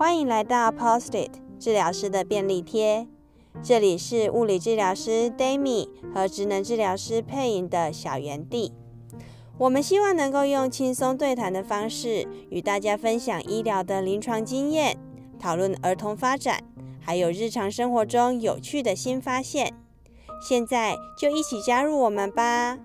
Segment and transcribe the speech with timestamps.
[0.00, 3.06] 欢迎来到 Post It，治疗师的便利贴。
[3.62, 8.72] 这里是物理治疗师 Dami 和职能治疗师配音的小园地。
[9.58, 14.96] 我们希望能够用轻松对谈的方式，与大家分享医疗的临床经验，
[15.38, 16.64] 讨论儿童发展，
[16.98, 19.74] 还有日常生活中有趣的新发现。
[20.40, 22.78] 现在就一起加入我们吧！